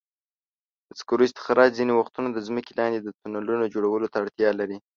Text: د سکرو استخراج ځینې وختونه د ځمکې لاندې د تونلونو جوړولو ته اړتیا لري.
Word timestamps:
د 0.87 0.89
سکرو 0.99 1.23
استخراج 1.27 1.69
ځینې 1.79 1.93
وختونه 1.95 2.29
د 2.31 2.37
ځمکې 2.47 2.71
لاندې 2.79 2.99
د 3.01 3.07
تونلونو 3.19 3.71
جوړولو 3.73 4.07
ته 4.11 4.15
اړتیا 4.23 4.49
لري. 4.59 4.77